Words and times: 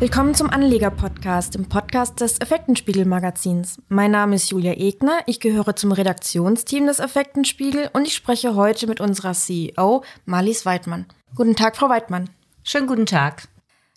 Willkommen 0.00 0.32
zum 0.32 0.48
Anleger-Podcast, 0.48 1.56
dem 1.56 1.68
Podcast 1.68 2.20
des 2.20 2.40
Effektenspiegel-Magazins. 2.40 3.82
Mein 3.88 4.12
Name 4.12 4.36
ist 4.36 4.48
Julia 4.48 4.74
Egner, 4.74 5.22
ich 5.26 5.40
gehöre 5.40 5.74
zum 5.74 5.90
Redaktionsteam 5.90 6.86
des 6.86 7.00
Effektenspiegel 7.00 7.90
und 7.92 8.06
ich 8.06 8.14
spreche 8.14 8.54
heute 8.54 8.86
mit 8.86 9.00
unserer 9.00 9.32
CEO 9.32 10.04
Marlies 10.24 10.64
Weidmann. 10.64 11.06
Guten 11.34 11.56
Tag, 11.56 11.76
Frau 11.76 11.88
Weidmann. 11.88 12.30
Schönen 12.62 12.86
guten 12.86 13.06
Tag. 13.06 13.48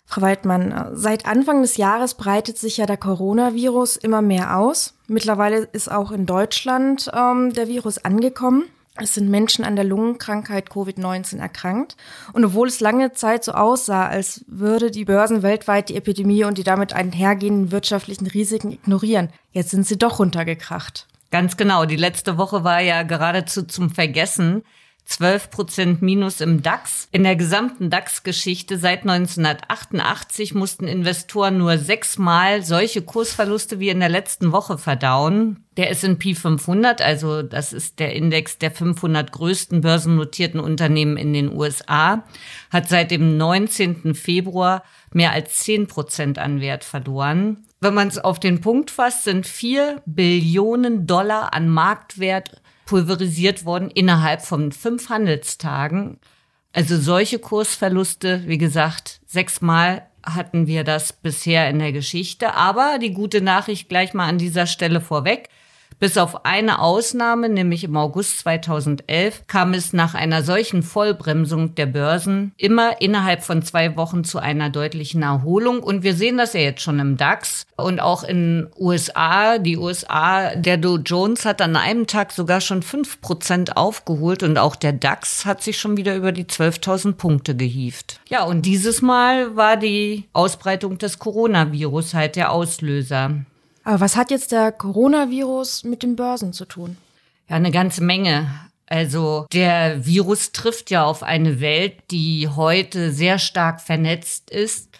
Frau 0.04 0.22
Weidmann, 0.22 0.90
seit 0.94 1.24
Anfang 1.24 1.62
des 1.62 1.76
Jahres 1.76 2.14
breitet 2.14 2.58
sich 2.58 2.78
ja 2.78 2.86
der 2.86 2.96
Coronavirus 2.96 3.96
immer 3.96 4.22
mehr 4.22 4.58
aus. 4.58 4.94
Mittlerweile 5.06 5.68
ist 5.72 5.88
auch 5.88 6.10
in 6.10 6.26
Deutschland 6.26 7.12
ähm, 7.14 7.52
der 7.52 7.68
Virus 7.68 7.98
angekommen. 7.98 8.64
Es 8.96 9.14
sind 9.14 9.30
Menschen 9.30 9.64
an 9.64 9.74
der 9.74 9.86
Lungenkrankheit 9.86 10.68
Covid-19 10.68 11.38
erkrankt. 11.38 11.96
Und 12.34 12.44
obwohl 12.44 12.68
es 12.68 12.80
lange 12.80 13.12
Zeit 13.12 13.42
so 13.42 13.52
aussah, 13.52 14.06
als 14.06 14.44
würde 14.46 14.90
die 14.90 15.06
Börsen 15.06 15.42
weltweit 15.42 15.88
die 15.88 15.96
Epidemie 15.96 16.44
und 16.44 16.58
die 16.58 16.62
damit 16.62 16.92
einhergehenden 16.92 17.72
wirtschaftlichen 17.72 18.26
Risiken 18.26 18.72
ignorieren, 18.72 19.30
jetzt 19.52 19.70
sind 19.70 19.86
sie 19.86 19.96
doch 19.96 20.18
runtergekracht. 20.18 21.06
Ganz 21.30 21.56
genau. 21.56 21.86
Die 21.86 21.96
letzte 21.96 22.36
Woche 22.36 22.64
war 22.64 22.80
ja 22.80 23.02
geradezu 23.02 23.62
zum 23.62 23.90
Vergessen. 23.90 24.62
12 25.04 25.50
Prozent 25.50 26.02
Minus 26.02 26.40
im 26.40 26.62
DAX. 26.62 27.08
In 27.12 27.24
der 27.24 27.36
gesamten 27.36 27.90
DAX-Geschichte 27.90 28.78
seit 28.78 29.02
1988 29.02 30.54
mussten 30.54 30.86
Investoren 30.86 31.58
nur 31.58 31.78
sechsmal 31.78 32.62
solche 32.62 33.02
Kursverluste 33.02 33.80
wie 33.80 33.90
in 33.90 34.00
der 34.00 34.08
letzten 34.08 34.52
Woche 34.52 34.78
verdauen. 34.78 35.64
Der 35.76 35.90
S&P 35.90 36.34
500, 36.34 37.02
also 37.02 37.42
das 37.42 37.72
ist 37.72 37.98
der 37.98 38.14
Index 38.14 38.58
der 38.58 38.70
500 38.70 39.32
größten 39.32 39.80
börsennotierten 39.80 40.60
Unternehmen 40.60 41.16
in 41.16 41.32
den 41.32 41.52
USA, 41.52 42.24
hat 42.70 42.88
seit 42.88 43.10
dem 43.10 43.36
19. 43.36 44.14
Februar 44.14 44.82
mehr 45.12 45.32
als 45.32 45.58
10 45.60 45.88
Prozent 45.88 46.38
an 46.38 46.60
Wert 46.60 46.84
verloren. 46.84 47.66
Wenn 47.80 47.94
man 47.94 48.08
es 48.08 48.18
auf 48.18 48.38
den 48.38 48.60
Punkt 48.60 48.90
fasst, 48.90 49.24
sind 49.24 49.46
4 49.46 50.02
Billionen 50.06 51.06
Dollar 51.06 51.52
an 51.52 51.68
Marktwert 51.68 52.61
pulverisiert 52.86 53.64
worden 53.64 53.90
innerhalb 53.90 54.42
von 54.42 54.72
fünf 54.72 55.08
Handelstagen. 55.08 56.18
Also 56.72 56.98
solche 56.98 57.38
Kursverluste, 57.38 58.42
wie 58.46 58.58
gesagt, 58.58 59.20
sechsmal 59.26 60.06
hatten 60.24 60.66
wir 60.66 60.84
das 60.84 61.12
bisher 61.12 61.68
in 61.68 61.78
der 61.78 61.92
Geschichte. 61.92 62.54
Aber 62.54 62.98
die 63.00 63.12
gute 63.12 63.40
Nachricht 63.40 63.88
gleich 63.88 64.14
mal 64.14 64.28
an 64.28 64.38
dieser 64.38 64.66
Stelle 64.66 65.00
vorweg. 65.00 65.48
Bis 66.02 66.18
auf 66.18 66.44
eine 66.44 66.80
Ausnahme, 66.80 67.48
nämlich 67.48 67.84
im 67.84 67.96
August 67.96 68.40
2011, 68.40 69.46
kam 69.46 69.72
es 69.72 69.92
nach 69.92 70.14
einer 70.14 70.42
solchen 70.42 70.82
Vollbremsung 70.82 71.76
der 71.76 71.86
Börsen 71.86 72.50
immer 72.56 73.00
innerhalb 73.00 73.44
von 73.44 73.62
zwei 73.62 73.96
Wochen 73.96 74.24
zu 74.24 74.40
einer 74.40 74.68
deutlichen 74.68 75.22
Erholung. 75.22 75.80
Und 75.80 76.02
wir 76.02 76.14
sehen 76.14 76.38
das 76.38 76.54
ja 76.54 76.60
jetzt 76.60 76.82
schon 76.82 76.98
im 76.98 77.16
DAX 77.16 77.66
und 77.76 78.00
auch 78.00 78.24
in 78.24 78.66
USA. 78.76 79.58
Die 79.58 79.76
USA, 79.76 80.56
der 80.56 80.76
Dow 80.76 80.96
Jones 80.96 81.44
hat 81.44 81.62
an 81.62 81.76
einem 81.76 82.08
Tag 82.08 82.32
sogar 82.32 82.60
schon 82.60 82.82
fünf 82.82 83.20
Prozent 83.20 83.76
aufgeholt 83.76 84.42
und 84.42 84.58
auch 84.58 84.74
der 84.74 84.94
DAX 84.94 85.46
hat 85.46 85.62
sich 85.62 85.78
schon 85.78 85.96
wieder 85.96 86.16
über 86.16 86.32
die 86.32 86.46
12.000 86.46 87.12
Punkte 87.12 87.54
gehievt. 87.54 88.18
Ja, 88.28 88.42
und 88.42 88.66
dieses 88.66 89.02
Mal 89.02 89.54
war 89.54 89.76
die 89.76 90.24
Ausbreitung 90.32 90.98
des 90.98 91.20
Coronavirus 91.20 92.14
halt 92.14 92.34
der 92.34 92.50
Auslöser. 92.50 93.44
Aber 93.84 94.00
was 94.00 94.16
hat 94.16 94.30
jetzt 94.30 94.52
der 94.52 94.72
Coronavirus 94.72 95.84
mit 95.84 96.02
den 96.02 96.16
Börsen 96.16 96.52
zu 96.52 96.64
tun? 96.64 96.96
Ja, 97.48 97.56
eine 97.56 97.70
ganze 97.70 98.02
Menge. 98.02 98.48
Also 98.86 99.46
der 99.52 100.04
Virus 100.04 100.52
trifft 100.52 100.90
ja 100.90 101.04
auf 101.04 101.22
eine 101.22 101.60
Welt, 101.60 101.94
die 102.10 102.48
heute 102.48 103.10
sehr 103.10 103.38
stark 103.38 103.80
vernetzt 103.80 104.50
ist 104.50 104.90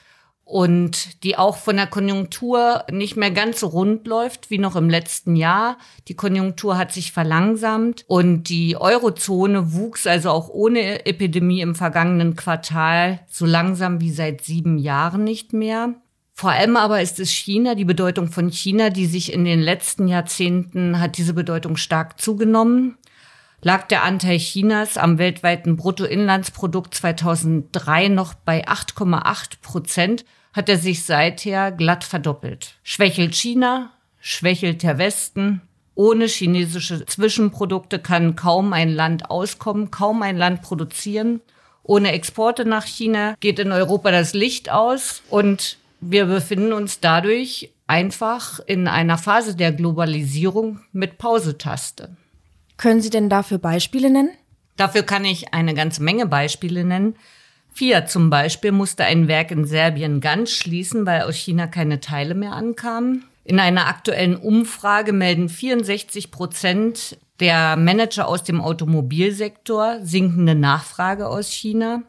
und 0.45 1.23
die 1.25 1.37
auch 1.37 1.57
von 1.57 1.77
der 1.77 1.87
Konjunktur 1.87 2.85
nicht 2.91 3.17
mehr 3.17 3.31
ganz 3.31 3.61
so 3.61 3.69
rund 3.69 4.07
läuft 4.07 4.51
wie 4.51 4.59
noch 4.59 4.77
im 4.77 4.91
letzten 4.91 5.37
Jahr. 5.37 5.79
Die 6.09 6.15
Konjunktur 6.15 6.77
hat 6.77 6.93
sich 6.93 7.13
verlangsamt 7.13 8.05
und 8.07 8.49
die 8.49 8.77
Eurozone 8.77 9.73
wuchs 9.73 10.07
also 10.07 10.31
auch 10.31 10.49
ohne 10.49 11.07
Epidemie 11.07 11.61
im 11.61 11.75
vergangenen 11.75 12.35
Quartal 12.37 13.21
so 13.31 13.47
langsam 13.47 14.01
wie 14.01 14.11
seit 14.11 14.43
sieben 14.43 14.79
Jahren 14.79 15.25
nicht 15.25 15.53
mehr. 15.53 15.95
Vor 16.35 16.51
allem 16.51 16.77
aber 16.77 17.03
ist 17.03 17.21
es 17.21 17.31
China, 17.31 17.75
die 17.75 17.85
Bedeutung 17.85 18.29
von 18.29 18.51
China, 18.51 18.91
die 18.91 19.07
sich 19.07 19.33
in 19.33 19.45
den 19.45 19.61
letzten 19.61 20.09
Jahrzehnten 20.09 20.99
hat 20.99 21.19
diese 21.19 21.35
Bedeutung 21.35 21.77
stark 21.77 22.21
zugenommen. 22.21 22.97
Lag 23.61 23.87
der 23.87 24.03
Anteil 24.03 24.39
Chinas 24.39 24.97
am 24.97 25.19
weltweiten 25.19 25.77
Bruttoinlandsprodukt 25.77 26.95
2003 26.95 28.09
noch 28.09 28.35
bei 28.35 28.67
8,8 28.67 29.61
Prozent, 29.63 30.25
hat 30.53 30.69
er 30.69 30.79
sich 30.79 31.05
seither 31.05 31.71
glatt 31.71 32.03
verdoppelt. 32.03 32.75
Schwächelt 32.83 33.35
China, 33.35 33.93
schwächelt 34.21 34.83
der 34.83 34.99
Westen. 34.99 35.63
Ohne 35.95 36.27
chinesische 36.27 37.05
Zwischenprodukte 37.07 37.99
kann 37.99 38.35
kaum 38.35 38.73
ein 38.73 38.93
Land 38.93 39.31
auskommen, 39.31 39.91
kaum 39.91 40.23
ein 40.23 40.39
Land 40.39 40.63
produzieren. 40.63 41.41
Ohne 41.85 42.13
Exporte 42.13 42.65
nach 42.65 42.87
China 42.87 43.35
geht 43.41 43.59
in 43.59 43.73
Europa 43.73 44.11
das 44.11 44.35
Licht 44.35 44.71
aus 44.71 45.23
und 45.29 45.79
wir 46.03 46.27
befinden 46.27 46.73
uns 46.73 47.01
dadurch 47.01 47.73
einfach 47.87 48.59
in 48.67 48.89
einer 48.89 49.19
Phase 49.19 49.55
der 49.55 49.73
Globalisierung 49.73 50.81
mit 50.93 51.17
Pausetaste. 51.17 52.17
Können 52.77 53.01
Sie 53.01 53.11
denn 53.11 53.29
dafür 53.29 53.59
Beispiele 53.59 54.11
nennen? 54.11 54.31
Dafür 54.77 55.05
kann 55.05 55.25
ich 55.25 55.55
eine 55.55 55.75
ganze 55.75 56.03
Menge 56.03 56.27
Beispiele 56.27 56.85
nennen. 56.85 57.15
Fiat 57.73 58.11
zum 58.11 58.31
Beispiel 58.31 58.73
musste 58.73 59.05
ein 59.05 59.29
Werk 59.29 59.53
in 59.53 59.65
Serbien 59.65 60.21
ganz 60.21 60.51
schließen, 60.51 61.07
weil 61.07 61.23
aus 61.23 61.37
China 61.37 61.69
keine 61.69 62.01
Teile 62.01 62.35
mehr 62.35 62.53
ankamen. 62.53 63.25
In 63.45 63.61
einer 63.61 63.87
aktuellen 63.87 64.37
Umfrage 64.37 65.13
melden 65.13 65.49
64 65.49 66.31
Prozent 66.31 67.17
der 67.39 67.77
Manager 67.77 68.29
aus 68.29 68.43
dem 68.43 68.61
Automobilsektor 68.61 69.99
sinkende 70.03 70.55
Nachfrage 70.55 71.29
aus 71.29 71.51
China. 71.51 72.03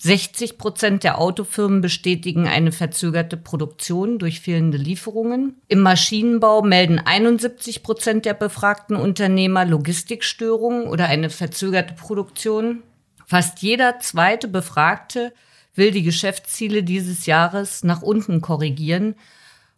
60 0.00 0.58
Prozent 0.58 1.02
der 1.02 1.18
Autofirmen 1.18 1.80
bestätigen 1.80 2.46
eine 2.46 2.70
verzögerte 2.70 3.36
Produktion 3.36 4.18
durch 4.18 4.40
fehlende 4.40 4.78
Lieferungen. 4.78 5.56
Im 5.66 5.80
Maschinenbau 5.80 6.62
melden 6.62 7.00
71 7.00 7.82
Prozent 7.82 8.24
der 8.24 8.34
befragten 8.34 8.94
Unternehmer 8.96 9.64
Logistikstörungen 9.64 10.86
oder 10.86 11.06
eine 11.06 11.30
verzögerte 11.30 11.94
Produktion. 11.94 12.84
Fast 13.26 13.60
jeder 13.60 13.98
zweite 13.98 14.46
Befragte 14.46 15.32
will 15.74 15.90
die 15.90 16.04
Geschäftsziele 16.04 16.84
dieses 16.84 17.26
Jahres 17.26 17.82
nach 17.82 18.02
unten 18.02 18.40
korrigieren. 18.40 19.16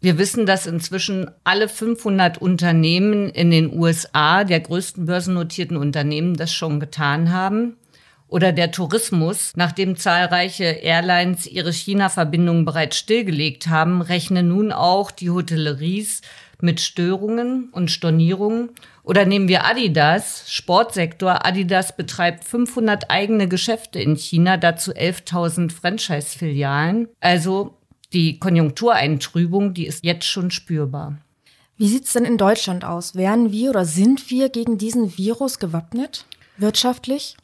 Wir 0.03 0.19
wissen, 0.19 0.45
dass 0.45 0.67
inzwischen 0.67 1.31
alle 1.45 1.69
500 1.69 2.39
Unternehmen 2.39 3.31
in 3.31 3.51
den 3.51 3.73
USA, 3.73 4.45
der 4.45 4.61
größten 4.61 5.07
börsennotierten 5.07 5.77
Unternehmen, 5.79 6.35
das 6.35 6.53
schon 6.53 6.79
getan 6.79 7.33
haben 7.33 7.77
oder 8.31 8.53
der 8.53 8.71
Tourismus, 8.71 9.53
nachdem 9.57 9.97
zahlreiche 9.97 10.65
Airlines 10.65 11.47
ihre 11.47 11.73
China-Verbindungen 11.73 12.65
bereits 12.65 12.97
stillgelegt 12.97 13.67
haben, 13.67 14.01
rechnen 14.01 14.49
nun 14.49 14.73
auch 14.73 15.11
die 15.11 15.31
Hotelleries 15.31 16.23
mit 16.61 16.81
Störungen 16.81 17.71
und 17.73 17.91
Stornierungen. 17.91 18.71
Oder 19.03 19.25
nehmen 19.25 19.49
wir 19.49 19.65
Adidas, 19.65 20.45
Sportsektor. 20.47 21.45
Adidas 21.45 21.97
betreibt 21.97 22.45
500 22.45 23.11
eigene 23.11 23.49
Geschäfte 23.49 23.99
in 23.99 24.15
China, 24.15 24.57
dazu 24.57 24.93
11.000 24.93 25.73
Franchise-Filialen. 25.73 27.09
Also 27.21 27.75
die 28.13 28.39
Konjunktureintrübung, 28.39 29.75
die 29.75 29.87
ist 29.87 30.05
jetzt 30.05 30.27
schon 30.27 30.51
spürbar. 30.51 31.19
Wie 31.77 31.89
sieht's 31.89 32.13
denn 32.13 32.25
in 32.25 32.37
Deutschland 32.37 32.85
aus? 32.85 33.17
Wären 33.17 33.51
wir 33.51 33.71
oder 33.71 33.85
sind 33.85 34.31
wir 34.31 34.51
gegen 34.51 34.79
diesen 34.79 35.17
Virus 35.17 35.59
gewappnet? 35.59 36.27
Wirtschaftlich? 36.59 37.37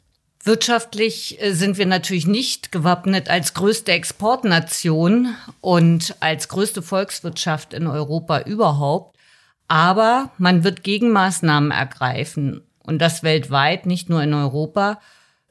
Wirtschaftlich 0.47 1.41
äh, 1.41 1.51
sind 1.51 1.77
wir 1.77 1.85
natürlich 1.85 2.25
nicht 2.25 2.71
gewappnet 2.71 3.29
als 3.29 3.53
größte 3.53 3.91
Exportnation 3.91 5.35
und 5.59 6.15
als 6.21 6.47
größte 6.47 6.81
Volkswirtschaft 6.81 7.73
in 7.73 7.85
Europa 7.85 8.39
überhaupt. 8.39 9.17
Aber 9.67 10.31
man 10.37 10.63
wird 10.63 10.83
Gegenmaßnahmen 10.83 11.71
ergreifen 11.71 12.61
und 12.81 12.99
das 12.99 13.23
weltweit, 13.23 13.85
nicht 13.85 14.09
nur 14.09 14.23
in 14.23 14.33
Europa. 14.33 15.01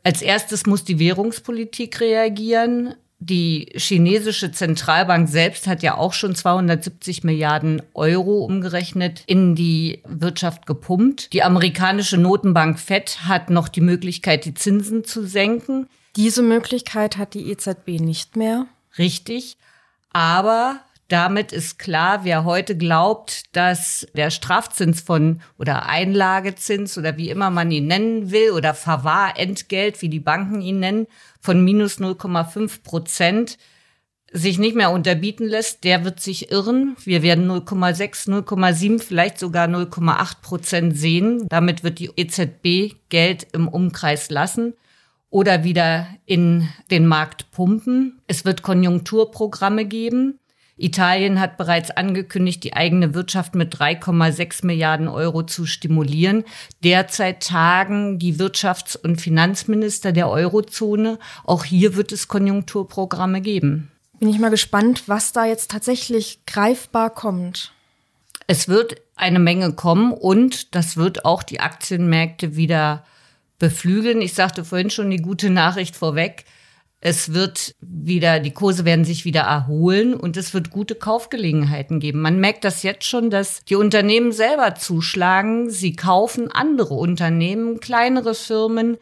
Als 0.03 0.23
erstes 0.23 0.65
muss 0.65 0.85
die 0.85 0.99
Währungspolitik 0.99 2.01
reagieren. 2.01 2.95
Die 3.19 3.73
chinesische 3.75 4.53
Zentralbank 4.53 5.29
selbst 5.29 5.67
hat 5.67 5.83
ja 5.83 5.97
auch 5.97 6.13
schon 6.13 6.35
270 6.35 7.25
Milliarden 7.25 7.81
Euro 7.95 8.45
umgerechnet 8.45 9.23
in 9.27 9.55
die 9.55 10.03
Wirtschaft 10.07 10.67
gepumpt. 10.67 11.33
Die 11.33 11.43
amerikanische 11.43 12.19
Notenbank 12.19 12.79
Fed 12.79 13.21
hat 13.27 13.49
noch 13.49 13.69
die 13.69 13.81
Möglichkeit, 13.81 14.45
die 14.45 14.55
Zinsen 14.55 15.05
zu 15.05 15.27
senken. 15.27 15.89
Diese 16.15 16.43
Möglichkeit 16.43 17.17
hat 17.17 17.35
die 17.35 17.51
EZB 17.51 18.01
nicht 18.01 18.37
mehr. 18.37 18.67
Richtig. 18.99 19.57
Aber 20.12 20.81
damit 21.08 21.53
ist 21.53 21.79
klar, 21.79 22.25
wer 22.25 22.44
heute 22.44 22.76
glaubt, 22.76 23.44
dass 23.55 24.06
der 24.14 24.31
Strafzins 24.31 25.00
von 25.00 25.41
oder 25.58 25.87
Einlagezins 25.87 26.99
oder 26.99 27.17
wie 27.17 27.31
immer 27.31 27.50
man 27.50 27.70
ihn 27.70 27.87
nennen 27.87 28.31
will 28.31 28.50
oder 28.50 28.75
Verwahrentgelt, 28.75 30.03
wie 30.03 30.08
die 30.08 30.20
Banken 30.20 30.61
ihn 30.61 30.81
nennen, 30.81 31.06
von 31.41 31.64
minus 31.64 31.99
0,5 31.99 32.82
Prozent 32.82 33.58
sich 34.32 34.58
nicht 34.58 34.76
mehr 34.76 34.91
unterbieten 34.91 35.47
lässt, 35.47 35.85
der 35.85 36.05
wird 36.05 36.20
sich 36.20 36.50
irren. 36.50 36.97
Wir 37.05 37.23
werden 37.23 37.49
0,6, 37.49 38.29
0,7, 38.29 39.00
vielleicht 39.00 39.38
sogar 39.38 39.69
0,8 39.69 40.41
Prozent 40.43 40.99
sehen. 40.99 41.47
Damit 41.49 41.85
wird 41.85 42.00
die 42.00 42.11
EZB 42.17 42.97
Geld 43.09 43.47
im 43.52 43.69
Umkreis 43.69 44.31
lassen 44.31 44.75
oder 45.31 45.64
wieder 45.64 46.09
in 46.25 46.69
den 46.91 47.06
Markt 47.06 47.50
pumpen. 47.50 48.20
Es 48.26 48.44
wird 48.44 48.62
Konjunkturprogramme 48.62 49.85
geben. 49.85 50.38
Italien 50.78 51.40
hat 51.40 51.56
bereits 51.56 51.90
angekündigt, 51.90 52.62
die 52.62 52.75
eigene 52.75 53.14
Wirtschaft 53.14 53.55
mit 53.55 53.75
3,6 53.75 54.67
Milliarden 54.67 55.08
Euro 55.08 55.43
zu 55.43 55.64
stimulieren. 55.64 56.44
Derzeit 56.84 57.43
tagen 57.43 58.19
die 58.19 58.37
Wirtschafts- 58.37 58.96
und 58.96 59.20
Finanzminister 59.20 60.12
der 60.12 60.28
Eurozone. 60.28 61.19
Auch 61.44 61.64
hier 61.64 61.96
wird 61.96 62.12
es 62.12 62.28
Konjunkturprogramme 62.28 63.40
geben. 63.40 63.90
Bin 64.19 64.28
ich 64.28 64.38
mal 64.38 64.50
gespannt, 64.50 65.05
was 65.06 65.32
da 65.32 65.46
jetzt 65.46 65.70
tatsächlich 65.70 66.40
greifbar 66.46 67.11
kommt. 67.11 67.73
Es 68.46 68.69
wird 68.69 69.00
eine 69.17 69.38
Menge 69.38 69.73
kommen 69.73 70.12
und 70.12 70.75
das 70.75 70.96
wird 70.99 71.25
auch 71.25 71.43
die 71.43 71.61
Aktienmärkte 71.61 72.55
wieder 72.55 73.05
beflügeln. 73.58 74.20
Ich 74.20 74.34
sagte 74.34 74.64
vorhin 74.64 74.90
schon 74.90 75.11
die 75.11 75.23
gute 75.23 75.49
Nachricht 75.49 75.96
vorweg. 75.96 76.44
Es 77.08 77.32
wird 77.32 77.76
wieder, 77.81 78.41
die 78.41 78.50
Kurse 78.50 78.85
werden 78.85 79.05
sich 79.05 79.25
wieder 79.25 79.43
erholen 79.43 80.12
und 80.12 80.37
es 80.37 80.53
wird 80.55 80.73
gute 80.73 80.97
Kaufgelegenheiten 80.97 82.00
geben. 82.00 82.20
Man 82.20 82.41
merkt 82.41 82.64
das 82.64 82.82
jetzt 82.82 83.05
schon, 83.05 83.31
dass 83.31 83.64
die 83.64 83.76
Unternehmen 83.76 84.32
selber 84.32 84.75
zuschlagen. 84.75 85.70
Sie 85.70 85.94
kaufen 85.94 86.50
andere 86.50 86.94
Unternehmen, 86.94 87.79
kleinere 87.79 88.35
Firmen, 88.35 88.97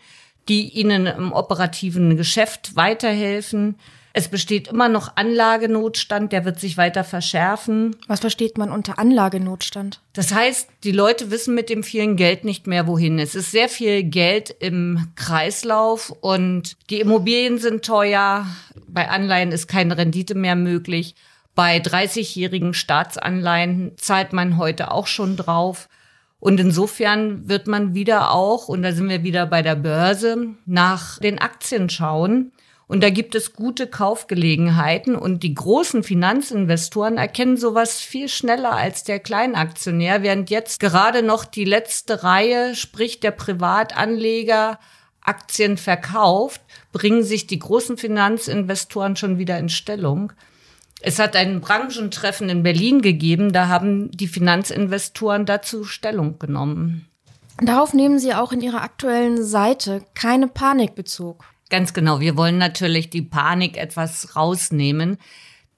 die 0.50 0.68
ihnen 0.68 1.06
im 1.06 1.32
operativen 1.32 2.18
Geschäft 2.18 2.76
weiterhelfen. 2.76 3.76
Es 4.16 4.28
besteht 4.28 4.69
immer 4.69 4.88
noch 4.88 5.16
Anlagenotstand, 5.16 6.31
der 6.31 6.44
wird 6.44 6.61
sich 6.61 6.76
weiter 6.76 7.02
verschärfen. 7.02 7.96
Was 8.06 8.20
versteht 8.20 8.56
man 8.56 8.70
unter 8.70 9.00
Anlagenotstand? 9.00 10.00
Das 10.12 10.32
heißt, 10.32 10.69
die 10.84 10.93
Leute 10.93 11.32
wissen 11.32 11.52
mit 11.52 11.69
dem 11.69 11.82
vielen 11.82 12.14
Geld 12.14 12.44
nicht 12.44 12.69
mehr, 12.69 12.87
wohin. 12.87 13.19
Es 13.19 13.34
ist 13.34 13.50
sehr 13.50 13.69
viel 13.69 14.05
Geld 14.05 14.55
im 14.61 15.08
Kreislauf 15.16 16.11
und 16.20 16.76
die 16.90 17.00
Immobilien 17.00 17.58
sind 17.58 17.84
teuer. 17.84 18.46
Bei 18.87 19.08
Anleihen 19.11 19.50
ist 19.50 19.66
keine 19.66 19.99
Rendite 19.99 20.37
mehr 20.37 20.55
möglich. 20.55 21.17
Bei 21.56 21.78
30-jährigen 21.78 22.72
Staatsanleihen 22.72 23.94
zahlt 23.96 24.32
man 24.32 24.58
heute 24.58 24.93
auch 24.93 25.08
schon 25.08 25.37
drauf. 25.37 25.88
Und 26.38 26.60
insofern 26.60 27.49
wird 27.49 27.67
man 27.67 27.94
wieder 27.94 28.31
auch, 28.31 28.69
und 28.69 28.82
da 28.82 28.93
sind 28.93 29.08
wir 29.08 29.25
wieder 29.25 29.46
bei 29.46 29.62
der 29.62 29.75
Börse, 29.75 30.55
nach 30.67 31.19
den 31.19 31.40
Aktien 31.40 31.90
schauen. 31.90 32.52
Und 32.86 33.02
da 33.02 33.10
gibt 33.10 33.34
es 33.34 33.54
gute 33.54 33.86
Kaufgelegenheiten 33.86 35.16
und 35.16 35.42
die 35.42 35.54
großen 35.54 36.02
Finanzinvestoren 36.02 37.16
erkennen 37.16 37.56
sowas 37.56 38.00
viel 38.00 38.28
schneller 38.28 38.72
als 38.72 39.04
der 39.04 39.20
Kleinaktionär, 39.20 40.22
während 40.22 40.50
jetzt 40.50 40.81
gerade 40.81 41.22
noch 41.22 41.46
die 41.46 41.64
letzte 41.64 42.22
Reihe, 42.22 42.75
sprich 42.75 43.20
der 43.20 43.31
Privatanleger, 43.31 44.78
Aktien 45.22 45.78
verkauft, 45.78 46.60
bringen 46.92 47.22
sich 47.22 47.46
die 47.46 47.58
großen 47.58 47.96
Finanzinvestoren 47.96 49.16
schon 49.16 49.38
wieder 49.38 49.58
in 49.58 49.70
Stellung. 49.70 50.32
Es 51.00 51.19
hat 51.19 51.34
ein 51.36 51.60
Branchentreffen 51.60 52.48
in 52.48 52.62
Berlin 52.62 53.02
gegeben, 53.02 53.52
da 53.52 53.69
haben 53.69 54.10
die 54.10 54.28
Finanzinvestoren 54.28 55.46
dazu 55.46 55.84
Stellung 55.84 56.38
genommen. 56.38 57.08
Darauf 57.62 57.94
nehmen 57.94 58.19
Sie 58.19 58.34
auch 58.34 58.52
in 58.52 58.60
Ihrer 58.60 58.82
aktuellen 58.82 59.44
Seite 59.44 60.02
keine 60.14 60.48
Panikbezug. 60.48 61.44
Ganz 61.74 61.92
genau. 61.92 62.20
Wir 62.20 62.36
wollen 62.36 62.56
natürlich 62.56 63.10
die 63.10 63.22
Panik 63.22 63.76
etwas 63.76 64.36
rausnehmen, 64.36 65.16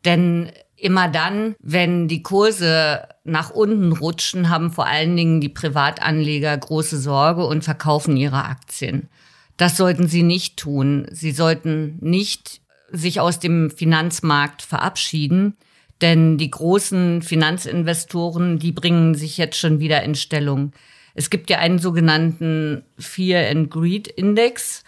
denn 0.04 0.52
immer 0.76 1.08
dann, 1.08 1.54
wenn 1.58 2.06
die 2.06 2.22
Kurse 2.22 3.08
nach 3.25 3.48
unten 3.48 3.93
rutschen, 3.93 4.50
haben 4.50 4.70
vor 4.70 4.87
allen 4.87 5.16
Dingen 5.16 5.40
die 5.40 5.48
Privatanleger 5.48 6.54
große 6.54 6.98
Sorge 6.98 7.46
und 7.46 7.64
verkaufen 7.64 8.14
ihre 8.19 8.44
Aktien. 8.44 9.08
Das 9.56 9.78
sollten 9.78 10.06
sie 10.06 10.22
nicht 10.22 10.58
tun. 10.58 11.06
Sie 11.12 11.31
sollten 11.31 11.96
nicht 12.02 12.60
sich 12.93 13.19
aus 13.19 13.38
dem 13.38 13.70
Finanzmarkt 13.70 14.60
verabschieden, 14.60 15.56
denn 16.02 16.37
die 16.37 16.50
großen 16.50 17.22
Finanzinvestoren, 17.22 18.58
die 18.58 18.72
bringen 18.72 19.14
sich 19.14 19.38
jetzt 19.38 19.56
schon 19.56 19.81
wieder 19.81 20.02
in 20.02 20.14
Stellung. 20.14 20.72
Es 21.14 21.31
gibt 21.31 21.48
ja 21.48 21.56
einen 21.56 21.78
sogenannten 21.78 22.84
Fear 22.98 23.48
and 23.48 23.70
Greed 23.70 24.08
Index. 24.08 24.84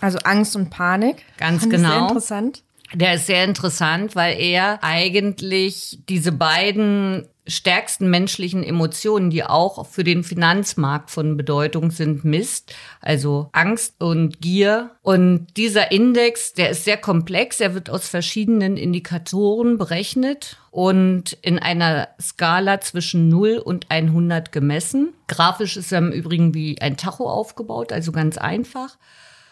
Also 0.00 0.18
Angst 0.24 0.56
und 0.56 0.70
Panik. 0.70 1.24
Ganz 1.36 1.62
Fand 1.62 1.72
genau. 1.72 1.88
Sehr 1.90 2.00
interessant. 2.00 2.62
Der 2.94 3.14
ist 3.14 3.26
sehr 3.26 3.44
interessant, 3.44 4.16
weil 4.16 4.38
er 4.38 4.78
eigentlich 4.82 6.00
diese 6.08 6.32
beiden 6.32 7.26
stärksten 7.46 8.08
menschlichen 8.08 8.62
Emotionen, 8.62 9.30
die 9.30 9.42
auch 9.42 9.86
für 9.86 10.04
den 10.04 10.22
Finanzmarkt 10.22 11.10
von 11.10 11.36
Bedeutung 11.36 11.90
sind, 11.90 12.24
misst. 12.24 12.74
Also 13.00 13.48
Angst 13.52 14.00
und 14.00 14.40
Gier. 14.40 14.92
Und 15.02 15.48
dieser 15.56 15.90
Index, 15.90 16.52
der 16.52 16.70
ist 16.70 16.84
sehr 16.84 16.96
komplex. 16.96 17.60
Er 17.60 17.74
wird 17.74 17.90
aus 17.90 18.08
verschiedenen 18.08 18.76
Indikatoren 18.76 19.76
berechnet 19.76 20.58
und 20.70 21.32
in 21.42 21.58
einer 21.58 22.08
Skala 22.20 22.80
zwischen 22.80 23.28
0 23.28 23.58
und 23.58 23.86
100 23.90 24.52
gemessen. 24.52 25.12
Grafisch 25.26 25.76
ist 25.76 25.90
er 25.90 25.98
im 25.98 26.12
Übrigen 26.12 26.54
wie 26.54 26.80
ein 26.80 26.96
Tacho 26.96 27.28
aufgebaut, 27.28 27.92
also 27.92 28.12
ganz 28.12 28.38
einfach. 28.38 28.98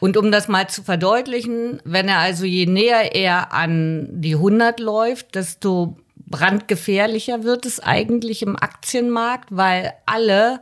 Und 0.01 0.17
um 0.17 0.33
das 0.33 0.49
mal 0.49 0.69
zu 0.69 0.83
verdeutlichen, 0.83 1.81
wenn 1.85 2.09
er 2.09 2.19
also 2.19 2.45
je 2.45 2.67
näher 2.67 3.15
er 3.15 3.53
an 3.53 4.09
die 4.11 4.35
100 4.35 4.81
läuft, 4.81 5.35
desto 5.35 5.99
brandgefährlicher 6.17 7.45
wird 7.45 7.67
es 7.67 7.81
eigentlich 7.81 8.43
im 8.43 8.57
Aktienmarkt, 8.57 9.49
weil 9.51 9.93
alle 10.07 10.61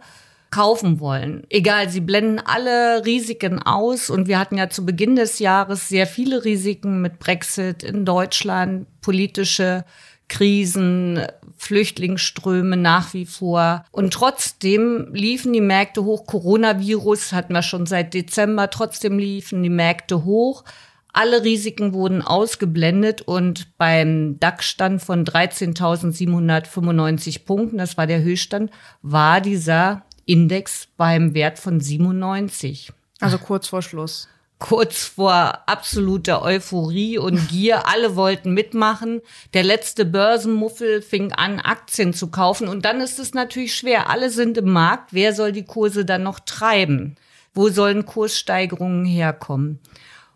kaufen 0.50 0.98
wollen. 0.98 1.46
Egal, 1.50 1.90
sie 1.90 2.00
blenden 2.00 2.40
alle 2.40 3.04
Risiken 3.04 3.62
aus 3.62 4.08
und 4.08 4.28
wir 4.28 4.38
hatten 4.38 4.56
ja 4.56 4.70
zu 4.70 4.84
Beginn 4.84 5.14
des 5.14 5.38
Jahres 5.38 5.88
sehr 5.88 6.06
viele 6.06 6.44
Risiken 6.44 7.02
mit 7.02 7.18
Brexit 7.18 7.82
in 7.82 8.06
Deutschland, 8.06 8.86
politische 9.02 9.84
Krisen, 10.28 11.22
Flüchtlingsströme 11.56 12.76
nach 12.76 13.14
wie 13.14 13.26
vor. 13.26 13.84
Und 13.90 14.12
trotzdem 14.12 15.08
liefen 15.12 15.52
die 15.52 15.60
Märkte 15.60 16.04
hoch. 16.04 16.26
Coronavirus 16.26 17.32
hatten 17.32 17.52
wir 17.52 17.62
schon 17.62 17.86
seit 17.86 18.14
Dezember. 18.14 18.70
Trotzdem 18.70 19.18
liefen 19.18 19.62
die 19.62 19.70
Märkte 19.70 20.24
hoch. 20.24 20.64
Alle 21.12 21.42
Risiken 21.42 21.94
wurden 21.94 22.22
ausgeblendet 22.22 23.22
und 23.22 23.76
beim 23.78 24.38
DAX-Stand 24.38 25.02
von 25.02 25.24
13.795 25.24 27.44
Punkten, 27.44 27.78
das 27.78 27.96
war 27.96 28.06
der 28.06 28.22
Höchststand, 28.22 28.70
war 29.02 29.40
dieser 29.40 30.04
Index 30.26 30.86
beim 30.96 31.34
Wert 31.34 31.58
von 31.58 31.80
97. 31.80 32.92
Also 33.20 33.38
kurz 33.38 33.66
vor 33.66 33.82
Schluss 33.82 34.28
kurz 34.58 35.04
vor 35.04 35.62
absoluter 35.66 36.42
Euphorie 36.42 37.18
und 37.18 37.48
Gier. 37.50 37.86
Alle 37.86 38.16
wollten 38.16 38.52
mitmachen. 38.52 39.20
Der 39.54 39.62
letzte 39.62 40.04
Börsenmuffel 40.04 41.02
fing 41.02 41.32
an, 41.32 41.60
Aktien 41.60 42.12
zu 42.12 42.30
kaufen. 42.30 42.68
Und 42.68 42.84
dann 42.84 43.00
ist 43.00 43.18
es 43.18 43.34
natürlich 43.34 43.74
schwer. 43.74 44.10
Alle 44.10 44.30
sind 44.30 44.58
im 44.58 44.72
Markt. 44.72 45.12
Wer 45.12 45.32
soll 45.32 45.52
die 45.52 45.64
Kurse 45.64 46.04
dann 46.04 46.22
noch 46.22 46.40
treiben? 46.40 47.16
Wo 47.54 47.68
sollen 47.68 48.06
Kurssteigerungen 48.06 49.04
herkommen? 49.04 49.80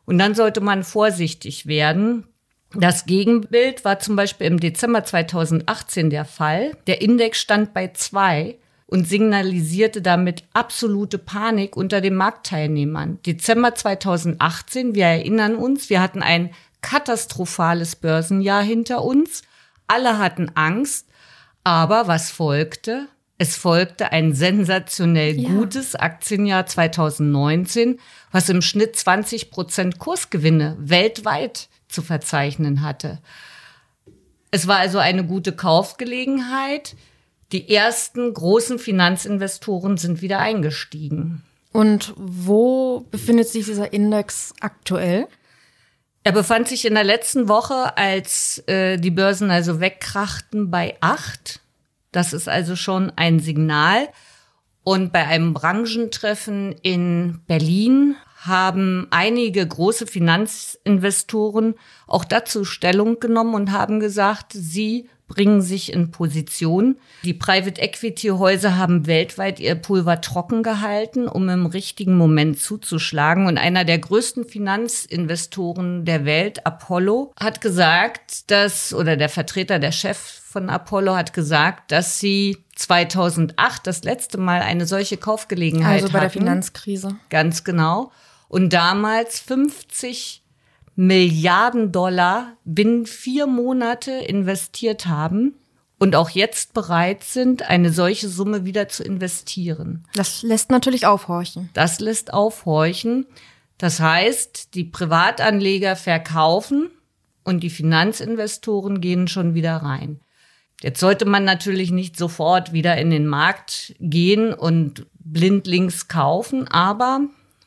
Und 0.04 0.18
dann 0.18 0.34
sollte 0.34 0.60
man 0.60 0.82
vorsichtig 0.82 1.66
werden. 1.66 2.26
Das 2.74 3.04
Gegenbild 3.04 3.84
war 3.84 3.98
zum 3.98 4.16
Beispiel 4.16 4.46
im 4.46 4.58
Dezember 4.58 5.04
2018 5.04 6.10
der 6.10 6.24
Fall. 6.24 6.72
Der 6.86 7.02
Index 7.02 7.38
stand 7.38 7.74
bei 7.74 7.88
zwei 7.88 8.56
und 8.92 9.08
signalisierte 9.08 10.02
damit 10.02 10.44
absolute 10.52 11.16
Panik 11.16 11.78
unter 11.78 12.02
den 12.02 12.14
Marktteilnehmern. 12.14 13.18
Dezember 13.24 13.74
2018, 13.74 14.94
wir 14.94 15.06
erinnern 15.06 15.54
uns, 15.54 15.88
wir 15.88 16.02
hatten 16.02 16.22
ein 16.22 16.50
katastrophales 16.82 17.96
Börsenjahr 17.96 18.62
hinter 18.62 19.02
uns. 19.02 19.44
Alle 19.86 20.18
hatten 20.18 20.50
Angst. 20.56 21.08
Aber 21.64 22.06
was 22.06 22.30
folgte? 22.30 23.08
Es 23.38 23.56
folgte 23.56 24.12
ein 24.12 24.34
sensationell 24.34 25.40
ja. 25.40 25.48
gutes 25.48 25.94
Aktienjahr 25.94 26.66
2019, 26.66 27.98
was 28.30 28.50
im 28.50 28.60
Schnitt 28.60 28.96
20 28.96 29.50
Prozent 29.50 29.98
Kursgewinne 30.00 30.76
weltweit 30.78 31.70
zu 31.88 32.02
verzeichnen 32.02 32.82
hatte. 32.82 33.20
Es 34.50 34.66
war 34.66 34.76
also 34.76 34.98
eine 34.98 35.24
gute 35.24 35.52
Kaufgelegenheit. 35.52 36.94
Die 37.52 37.68
ersten 37.68 38.32
großen 38.32 38.78
Finanzinvestoren 38.78 39.98
sind 39.98 40.22
wieder 40.22 40.38
eingestiegen. 40.38 41.42
Und 41.70 42.14
wo 42.16 43.00
befindet 43.10 43.48
sich 43.48 43.66
dieser 43.66 43.92
Index 43.92 44.54
aktuell? 44.60 45.26
Er 46.24 46.32
befand 46.32 46.68
sich 46.68 46.86
in 46.86 46.94
der 46.94 47.04
letzten 47.04 47.48
Woche, 47.48 47.96
als 47.96 48.62
äh, 48.66 48.96
die 48.96 49.10
Börsen 49.10 49.50
also 49.50 49.80
wegkrachten, 49.80 50.70
bei 50.70 50.96
acht. 51.00 51.60
Das 52.10 52.32
ist 52.32 52.48
also 52.48 52.76
schon 52.76 53.12
ein 53.16 53.40
Signal. 53.40 54.08
Und 54.84 55.12
bei 55.12 55.26
einem 55.26 55.52
Branchentreffen 55.52 56.72
in 56.82 57.40
Berlin 57.46 58.16
haben 58.36 59.06
einige 59.10 59.66
große 59.66 60.06
Finanzinvestoren 60.06 61.74
auch 62.06 62.24
dazu 62.24 62.64
Stellung 62.64 63.20
genommen 63.20 63.54
und 63.54 63.72
haben 63.72 64.00
gesagt, 64.00 64.52
sie 64.52 65.08
bringen 65.32 65.62
sich 65.62 65.90
in 65.94 66.10
Position. 66.10 66.96
Die 67.24 67.32
Private 67.32 67.80
Equity 67.80 68.28
Häuser 68.28 68.76
haben 68.76 69.06
weltweit 69.06 69.60
ihr 69.60 69.76
Pulver 69.76 70.20
trocken 70.20 70.62
gehalten, 70.62 71.26
um 71.26 71.48
im 71.48 71.64
richtigen 71.64 72.18
Moment 72.18 72.60
zuzuschlagen. 72.60 73.46
Und 73.46 73.56
einer 73.56 73.86
der 73.86 73.98
größten 73.98 74.44
Finanzinvestoren 74.44 76.04
der 76.04 76.26
Welt, 76.26 76.66
Apollo, 76.66 77.32
hat 77.40 77.62
gesagt, 77.62 78.50
dass, 78.50 78.92
oder 78.92 79.16
der 79.16 79.30
Vertreter, 79.30 79.78
der 79.78 79.92
Chef 79.92 80.18
von 80.18 80.68
Apollo 80.68 81.16
hat 81.16 81.32
gesagt, 81.32 81.92
dass 81.92 82.18
sie 82.18 82.58
2008 82.76 83.86
das 83.86 84.04
letzte 84.04 84.36
Mal 84.36 84.60
eine 84.60 84.84
solche 84.84 85.16
Kaufgelegenheit 85.16 86.02
Also 86.02 86.12
bei 86.12 86.20
hatten. 86.20 86.24
der 86.24 86.42
Finanzkrise. 86.42 87.16
Ganz 87.30 87.64
genau. 87.64 88.12
Und 88.48 88.74
damals 88.74 89.40
50 89.40 90.41
Milliarden 90.94 91.90
Dollar 91.90 92.56
binnen 92.64 93.06
vier 93.06 93.46
Monate 93.46 94.10
investiert 94.12 95.06
haben 95.06 95.54
und 95.98 96.16
auch 96.16 96.30
jetzt 96.30 96.74
bereit 96.74 97.24
sind, 97.24 97.68
eine 97.68 97.92
solche 97.92 98.28
Summe 98.28 98.64
wieder 98.64 98.88
zu 98.88 99.02
investieren. 99.02 100.04
Das 100.14 100.42
lässt 100.42 100.70
natürlich 100.70 101.06
aufhorchen. 101.06 101.70
Das 101.74 102.00
lässt 102.00 102.34
aufhorchen. 102.34 103.26
Das 103.78 104.00
heißt, 104.00 104.74
die 104.74 104.84
Privatanleger 104.84 105.96
verkaufen 105.96 106.90
und 107.44 107.62
die 107.62 107.70
Finanzinvestoren 107.70 109.00
gehen 109.00 109.28
schon 109.28 109.54
wieder 109.54 109.76
rein. 109.76 110.20
Jetzt 110.82 111.00
sollte 111.00 111.24
man 111.24 111.44
natürlich 111.44 111.92
nicht 111.92 112.18
sofort 112.18 112.72
wieder 112.72 112.96
in 112.98 113.10
den 113.10 113.26
Markt 113.26 113.94
gehen 114.00 114.52
und 114.52 115.06
blindlings 115.20 116.08
kaufen, 116.08 116.66
aber 116.68 117.20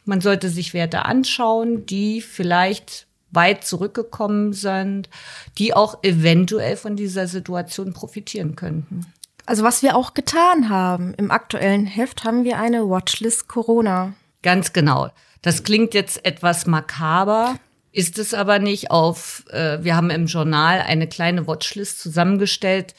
man 0.03 0.22
sollte 0.22 0.50
sich 0.50 0.74
Werte 0.74 1.05
anschauen, 1.05 1.86
die 1.86 2.22
vielleicht 2.22 3.08
weit 3.36 3.65
zurückgekommen 3.65 4.54
sind, 4.54 5.10
die 5.58 5.74
auch 5.74 6.04
eventuell 6.04 6.77
von 6.77 6.96
dieser 6.96 7.27
Situation 7.27 7.94
profitieren 7.94 8.56
könnten. 8.56 9.06
Also 9.46 9.63
was 9.63 9.84
wir 9.84 9.96
auch 9.96 10.13
getan 10.13 10.70
haben, 10.70 11.13
im 11.15 11.30
aktuellen 11.30 11.86
Heft 11.86 12.24
haben 12.24 12.44
wir 12.44 12.58
eine 12.58 12.89
Watchlist 12.89 13.48
Corona. 13.48 14.13
Ganz 14.42 14.74
genau. 14.74 15.10
Das 15.42 15.63
klingt 15.63 15.94
jetzt 15.94 16.25
etwas 16.25 16.65
makaber, 16.65 17.60
ist 17.92 18.18
es 18.18 18.34
aber 18.34 18.58
nicht. 18.60 18.89
Auf, 18.89 19.44
äh, 19.51 19.84
wir 19.84 19.96
haben 19.96 20.10
im 20.10 20.25
Journal 20.25 20.82
eine 20.82 21.08
kleine 21.08 21.46
Watchlist 21.48 22.00
zusammengestellt, 22.00 22.96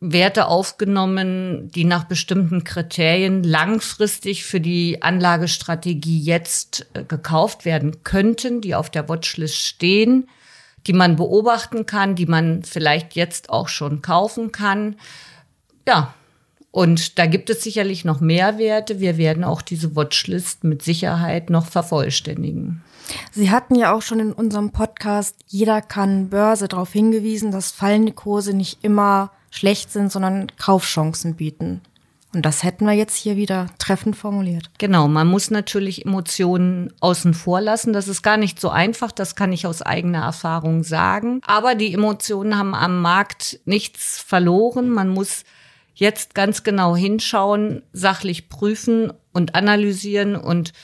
Werte 0.00 0.46
aufgenommen, 0.46 1.70
die 1.74 1.84
nach 1.84 2.04
bestimmten 2.04 2.62
Kriterien 2.62 3.42
langfristig 3.42 4.44
für 4.44 4.60
die 4.60 5.02
Anlagestrategie 5.02 6.20
jetzt 6.20 6.86
äh, 6.94 7.02
gekauft 7.02 7.64
werden 7.64 8.04
könnten, 8.04 8.60
die 8.60 8.76
auf 8.76 8.90
der 8.90 9.08
Watchlist 9.08 9.56
stehen, 9.56 10.28
die 10.86 10.92
man 10.92 11.16
beobachten 11.16 11.84
kann, 11.84 12.14
die 12.14 12.26
man 12.26 12.62
vielleicht 12.62 13.14
jetzt 13.14 13.50
auch 13.50 13.68
schon 13.68 14.00
kaufen 14.00 14.52
kann. 14.52 14.96
Ja, 15.86 16.14
und 16.70 17.18
da 17.18 17.26
gibt 17.26 17.50
es 17.50 17.64
sicherlich 17.64 18.04
noch 18.04 18.20
mehr 18.20 18.56
Werte. 18.58 19.00
Wir 19.00 19.16
werden 19.16 19.42
auch 19.42 19.62
diese 19.62 19.96
Watchlist 19.96 20.62
mit 20.62 20.82
Sicherheit 20.82 21.50
noch 21.50 21.66
vervollständigen. 21.66 22.84
Sie 23.32 23.50
hatten 23.50 23.74
ja 23.74 23.92
auch 23.92 24.02
schon 24.02 24.20
in 24.20 24.32
unserem 24.32 24.70
Podcast 24.70 25.34
Jeder 25.46 25.82
kann 25.82 26.28
Börse 26.28 26.68
darauf 26.68 26.92
hingewiesen, 26.92 27.50
dass 27.50 27.72
fallende 27.72 28.12
Kurse 28.12 28.54
nicht 28.54 28.84
immer 28.84 29.32
schlecht 29.50 29.90
sind, 29.90 30.12
sondern 30.12 30.48
Kaufchancen 30.56 31.34
bieten. 31.34 31.80
Und 32.34 32.44
das 32.44 32.62
hätten 32.62 32.84
wir 32.84 32.92
jetzt 32.92 33.16
hier 33.16 33.36
wieder 33.36 33.68
treffend 33.78 34.14
formuliert. 34.14 34.70
Genau, 34.78 35.08
man 35.08 35.26
muss 35.26 35.50
natürlich 35.50 36.04
Emotionen 36.04 36.92
außen 37.00 37.32
vor 37.32 37.62
lassen. 37.62 37.94
Das 37.94 38.06
ist 38.06 38.22
gar 38.22 38.36
nicht 38.36 38.60
so 38.60 38.68
einfach, 38.68 39.12
das 39.12 39.34
kann 39.34 39.50
ich 39.50 39.66
aus 39.66 39.80
eigener 39.80 40.24
Erfahrung 40.24 40.84
sagen. 40.84 41.40
Aber 41.46 41.74
die 41.74 41.94
Emotionen 41.94 42.58
haben 42.58 42.74
am 42.74 43.00
Markt 43.00 43.60
nichts 43.64 44.20
verloren. 44.20 44.90
Man 44.90 45.08
muss 45.08 45.44
jetzt 45.94 46.34
ganz 46.34 46.62
genau 46.62 46.94
hinschauen, 46.94 47.82
sachlich 47.92 48.50
prüfen 48.50 49.10
und 49.32 49.54
analysieren. 49.54 50.36
Und 50.36 50.74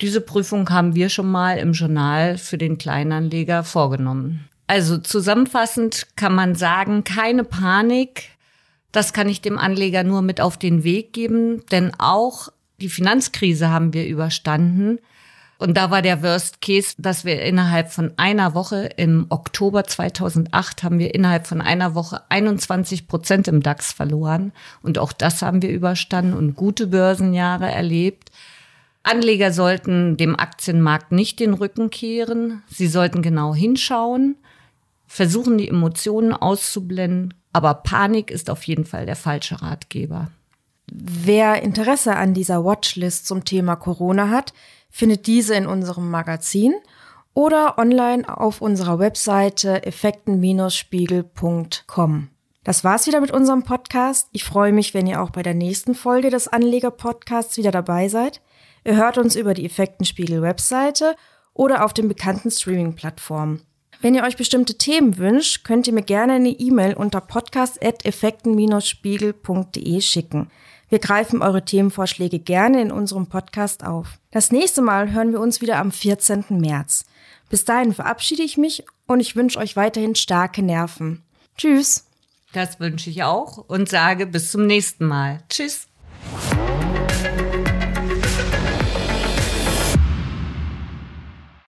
diese 0.00 0.22
Prüfung 0.22 0.70
haben 0.70 0.94
wir 0.94 1.10
schon 1.10 1.30
mal 1.30 1.58
im 1.58 1.72
Journal 1.72 2.38
für 2.38 2.56
den 2.56 2.78
Kleinanleger 2.78 3.62
vorgenommen. 3.62 4.47
Also 4.68 4.98
zusammenfassend 4.98 6.06
kann 6.14 6.34
man 6.34 6.54
sagen, 6.54 7.02
keine 7.02 7.42
Panik. 7.42 8.28
Das 8.92 9.12
kann 9.12 9.28
ich 9.28 9.40
dem 9.40 9.58
Anleger 9.58 10.04
nur 10.04 10.22
mit 10.22 10.40
auf 10.40 10.58
den 10.58 10.84
Weg 10.84 11.12
geben, 11.12 11.64
denn 11.72 11.92
auch 11.98 12.50
die 12.80 12.90
Finanzkrise 12.90 13.70
haben 13.70 13.92
wir 13.92 14.06
überstanden. 14.06 14.98
Und 15.56 15.76
da 15.76 15.90
war 15.90 16.02
der 16.02 16.22
Worst 16.22 16.60
Case, 16.60 16.94
dass 16.98 17.24
wir 17.24 17.42
innerhalb 17.42 17.90
von 17.90 18.12
einer 18.16 18.54
Woche 18.54 18.90
im 18.96 19.26
Oktober 19.30 19.84
2008 19.84 20.84
haben 20.84 20.98
wir 21.00 21.14
innerhalb 21.14 21.46
von 21.48 21.60
einer 21.60 21.96
Woche 21.96 22.22
21 22.28 23.08
Prozent 23.08 23.48
im 23.48 23.62
DAX 23.62 23.92
verloren. 23.92 24.52
Und 24.82 24.98
auch 24.98 25.12
das 25.12 25.42
haben 25.42 25.62
wir 25.62 25.70
überstanden 25.70 26.34
und 26.34 26.54
gute 26.54 26.86
Börsenjahre 26.86 27.70
erlebt. 27.70 28.30
Anleger 29.02 29.52
sollten 29.52 30.16
dem 30.16 30.38
Aktienmarkt 30.38 31.10
nicht 31.10 31.40
den 31.40 31.54
Rücken 31.54 31.90
kehren. 31.90 32.62
Sie 32.68 32.86
sollten 32.86 33.22
genau 33.22 33.54
hinschauen, 33.54 34.36
versuchen 35.08 35.58
die 35.58 35.68
Emotionen 35.68 36.32
auszublenden. 36.32 37.34
Aber 37.52 37.74
Panik 37.74 38.30
ist 38.30 38.50
auf 38.50 38.62
jeden 38.64 38.84
Fall 38.84 39.06
der 39.06 39.16
falsche 39.16 39.60
Ratgeber. 39.60 40.30
Wer 40.86 41.62
Interesse 41.62 42.14
an 42.16 42.34
dieser 42.34 42.64
Watchlist 42.64 43.26
zum 43.26 43.44
Thema 43.44 43.74
Corona 43.76 44.28
hat, 44.28 44.52
findet 44.90 45.26
diese 45.26 45.54
in 45.54 45.66
unserem 45.66 46.10
Magazin 46.10 46.74
oder 47.34 47.78
online 47.78 48.28
auf 48.28 48.60
unserer 48.60 48.98
Webseite 48.98 49.84
effekten-spiegel.com. 49.84 52.28
Das 52.64 52.84
war's 52.84 53.06
wieder 53.06 53.20
mit 53.20 53.30
unserem 53.30 53.62
Podcast. 53.62 54.28
Ich 54.32 54.44
freue 54.44 54.72
mich, 54.72 54.92
wenn 54.92 55.06
ihr 55.06 55.22
auch 55.22 55.30
bei 55.30 55.42
der 55.42 55.54
nächsten 55.54 55.94
Folge 55.94 56.30
des 56.30 56.48
Anleger-Podcasts 56.48 57.56
wieder 57.56 57.70
dabei 57.70 58.08
seid. 58.08 58.42
Ihr 58.84 58.96
hört 58.96 59.18
uns 59.18 59.36
über 59.36 59.54
die 59.54 59.66
Effektenspiegel-Webseite 59.66 61.14
oder 61.54 61.84
auf 61.84 61.92
den 61.92 62.08
bekannten 62.08 62.50
Streaming-Plattformen. 62.50 63.62
Wenn 64.00 64.14
ihr 64.14 64.22
euch 64.22 64.36
bestimmte 64.36 64.78
Themen 64.78 65.18
wünscht, 65.18 65.64
könnt 65.64 65.88
ihr 65.88 65.92
mir 65.92 66.02
gerne 66.02 66.34
eine 66.34 66.50
E-Mail 66.50 66.94
unter 66.94 67.20
podcast.effekten-spiegel.de 67.20 70.00
schicken. 70.00 70.52
Wir 70.88 71.00
greifen 71.00 71.42
eure 71.42 71.64
Themenvorschläge 71.64 72.38
gerne 72.38 72.80
in 72.80 72.92
unserem 72.92 73.26
Podcast 73.26 73.84
auf. 73.84 74.20
Das 74.30 74.52
nächste 74.52 74.82
Mal 74.82 75.10
hören 75.12 75.32
wir 75.32 75.40
uns 75.40 75.60
wieder 75.60 75.78
am 75.78 75.90
14. 75.90 76.44
März. 76.50 77.06
Bis 77.50 77.64
dahin 77.64 77.92
verabschiede 77.92 78.44
ich 78.44 78.56
mich 78.56 78.84
und 79.06 79.18
ich 79.18 79.34
wünsche 79.34 79.58
euch 79.58 79.74
weiterhin 79.74 80.14
starke 80.14 80.62
Nerven. 80.62 81.24
Tschüss. 81.56 82.04
Das 82.52 82.78
wünsche 82.78 83.10
ich 83.10 83.24
auch 83.24 83.58
und 83.68 83.88
sage 83.88 84.26
bis 84.26 84.52
zum 84.52 84.64
nächsten 84.66 85.06
Mal. 85.06 85.42
Tschüss. 85.48 85.88